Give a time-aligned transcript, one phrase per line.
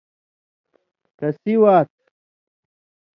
[1.17, 1.89] ”کسی وات“